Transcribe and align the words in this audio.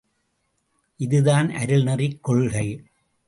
இதுதான் 0.97 1.49
அருள் 1.49 1.83
நெறிக் 1.83 2.23
கொள்கை. 2.23 2.83